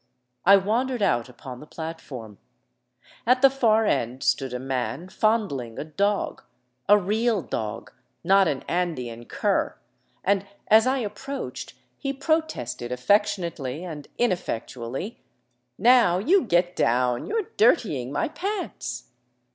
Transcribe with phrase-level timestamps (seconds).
[0.45, 2.39] I wandered out upon the platform.
[3.27, 6.41] At the far end stood a man fondling a dog,
[6.89, 7.91] a real dog,
[8.23, 9.77] not 314 THE ROOF OF PERU an Andean cur,
[10.23, 15.17] and as I approacheci he protested affectionately and in Iff ectually:
[15.49, 19.11] *' Now you get down; you 're dirtying my pants."